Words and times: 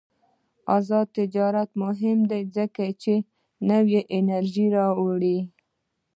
آزاد 0.77 1.07
تجارت 1.17 1.69
مهم 1.83 2.19
دی 2.31 2.41
ځکه 2.55 2.83
چې 3.01 3.13
نوې 3.69 3.99
انرژي 4.17 4.67
راوړي. 4.77 5.37